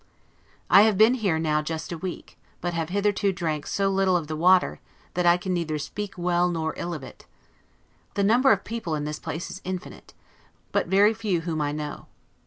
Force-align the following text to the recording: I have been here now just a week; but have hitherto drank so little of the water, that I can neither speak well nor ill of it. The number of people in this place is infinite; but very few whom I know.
I 0.67 0.81
have 0.81 0.97
been 0.97 1.13
here 1.13 1.37
now 1.37 1.61
just 1.61 1.91
a 1.91 1.97
week; 1.99 2.39
but 2.59 2.73
have 2.73 2.89
hitherto 2.89 3.31
drank 3.31 3.67
so 3.67 3.87
little 3.87 4.17
of 4.17 4.25
the 4.25 4.35
water, 4.35 4.79
that 5.13 5.27
I 5.27 5.37
can 5.37 5.53
neither 5.53 5.77
speak 5.77 6.17
well 6.17 6.49
nor 6.49 6.73
ill 6.75 6.95
of 6.95 7.03
it. 7.03 7.27
The 8.15 8.23
number 8.23 8.51
of 8.51 8.63
people 8.63 8.95
in 8.95 9.03
this 9.03 9.19
place 9.19 9.51
is 9.51 9.61
infinite; 9.63 10.15
but 10.71 10.87
very 10.87 11.13
few 11.13 11.41
whom 11.41 11.61
I 11.61 11.71
know. 11.71 12.07